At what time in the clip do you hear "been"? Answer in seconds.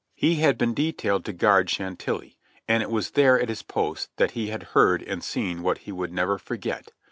0.57-0.73